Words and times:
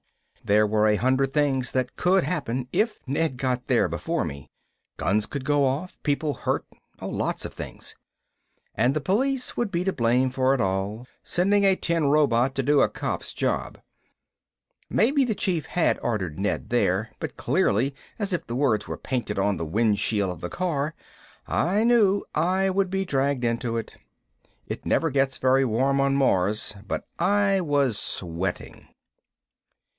There 0.43 0.65
were 0.65 0.87
a 0.87 0.95
hundred 0.95 1.31
things 1.31 1.73
that 1.73 1.95
could 1.95 2.23
happen 2.23 2.67
if 2.73 3.01
Ned 3.05 3.37
got 3.37 3.67
there 3.67 3.87
before 3.87 4.25
me. 4.25 4.49
Guns 4.97 5.27
could 5.27 5.45
go 5.45 5.65
off, 5.65 6.01
people 6.01 6.33
hurt, 6.33 6.65
lots 6.99 7.45
of 7.45 7.53
things. 7.53 7.95
And 8.73 8.95
the 8.95 8.99
police 9.01 9.55
would 9.55 9.69
be 9.69 9.83
to 9.83 9.93
blame 9.93 10.31
for 10.31 10.55
it 10.55 10.59
all 10.59 11.05
sending 11.21 11.63
a 11.63 11.75
tin 11.75 12.07
robot 12.07 12.55
to 12.55 12.63
do 12.63 12.81
a 12.81 12.89
cop's 12.89 13.31
job. 13.31 13.77
Maybe 14.89 15.23
the 15.23 15.35
Chief 15.35 15.67
had 15.67 15.99
ordered 16.01 16.39
Ned 16.39 16.71
there, 16.71 17.11
but 17.19 17.37
clearly 17.37 17.93
as 18.17 18.33
if 18.33 18.47
the 18.47 18.55
words 18.55 18.87
were 18.87 18.97
painted 18.97 19.37
on 19.37 19.57
the 19.57 19.65
windshield 19.67 20.31
of 20.31 20.41
the 20.41 20.49
car, 20.49 20.95
I 21.47 21.83
knew 21.83 22.25
I 22.33 22.71
would 22.71 22.89
be 22.89 23.05
dragged 23.05 23.43
into 23.43 23.77
it. 23.77 23.95
It 24.65 24.83
never 24.83 25.11
gets 25.11 25.37
very 25.37 25.63
warm 25.63 26.01
on 26.01 26.15
Mars, 26.15 26.73
but 26.87 27.07
I 27.19 27.61
was 27.61 27.99
sweating. 27.99 28.87